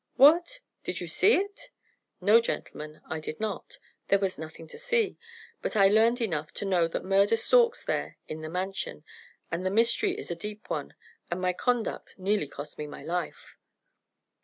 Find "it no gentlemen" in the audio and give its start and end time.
1.35-3.01